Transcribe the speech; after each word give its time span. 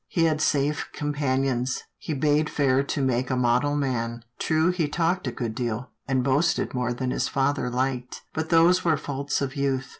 He 0.07 0.23
had 0.23 0.41
safe 0.41 0.89
companions, 0.93 1.83
he 1.99 2.15
bade 2.15 2.49
fair 2.49 2.81
to 2.81 3.01
make 3.03 3.29
a 3.29 3.35
model 3.37 3.75
man. 3.75 4.25
True 4.39 4.71
he 4.71 4.87
talked 4.87 5.27
a 5.27 5.31
good 5.31 5.53
deal, 5.53 5.91
and 6.07 6.23
boasted 6.23 6.73
more 6.73 6.91
than 6.91 7.11
his 7.11 7.27
father 7.27 7.69
liked, 7.69 8.23
but 8.33 8.49
those 8.49 8.83
were 8.83 8.97
faults 8.97 9.41
of 9.41 9.55
youth. 9.55 9.89